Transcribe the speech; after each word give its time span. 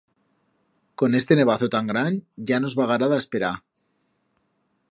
Con 0.99 1.11
este 1.19 1.33
nevazo 1.39 1.67
tan 1.75 1.85
gran 1.91 2.15
ya 2.49 2.59
nos 2.63 2.77
vagará 2.79 3.11
d'asperar. 3.13 3.55